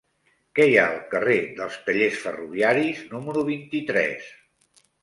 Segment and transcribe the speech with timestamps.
[0.59, 4.37] Què hi ha al carrer dels Tallers Ferroviaris número vint-i-tres?